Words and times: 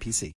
SIPC. 0.00 0.39